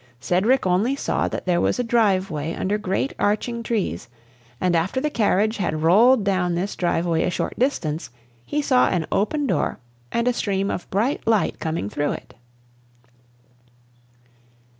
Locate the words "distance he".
7.59-8.63